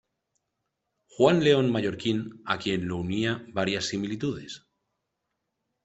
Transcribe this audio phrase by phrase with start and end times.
[1.09, 4.65] Juan León Mallorquín a quien lo unía varias similitudes.